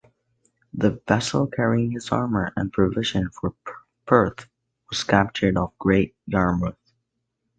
[0.73, 3.53] The vessel carrying his armour and provisions for
[4.07, 4.47] Perth
[4.89, 6.79] was captured off Great Yarmouth.